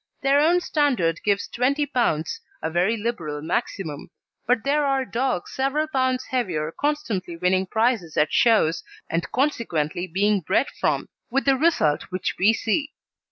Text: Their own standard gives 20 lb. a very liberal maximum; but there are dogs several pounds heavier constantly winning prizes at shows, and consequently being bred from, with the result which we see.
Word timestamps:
Their 0.23 0.39
own 0.39 0.61
standard 0.61 1.21
gives 1.23 1.47
20 1.49 1.85
lb. 1.85 2.39
a 2.63 2.71
very 2.71 2.97
liberal 2.97 3.39
maximum; 3.43 4.09
but 4.47 4.63
there 4.63 4.83
are 4.83 5.05
dogs 5.05 5.51
several 5.53 5.85
pounds 5.87 6.25
heavier 6.31 6.71
constantly 6.71 7.37
winning 7.37 7.67
prizes 7.67 8.17
at 8.17 8.33
shows, 8.33 8.81
and 9.11 9.31
consequently 9.31 10.07
being 10.07 10.39
bred 10.41 10.69
from, 10.79 11.07
with 11.29 11.45
the 11.45 11.55
result 11.55 12.05
which 12.09 12.33
we 12.39 12.51
see. 12.51 12.93